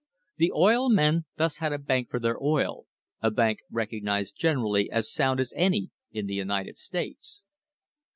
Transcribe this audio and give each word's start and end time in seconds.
The 0.37 0.51
oil 0.53 0.89
men 0.89 1.25
thus 1.37 1.57
had 1.59 1.71
a 1.71 1.77
bank 1.77 2.09
for 2.09 2.19
their 2.19 2.41
oil, 2.41 2.87
a 3.21 3.29
bank 3.29 3.59
recognised 3.69 4.35
gener 4.35 4.63
ally 4.67 4.87
as 4.91 5.13
sound 5.13 5.39
as 5.39 5.53
any 5.55 5.91
in 6.11 6.25
the 6.25 6.33
United 6.33 6.75
States. 6.75 7.45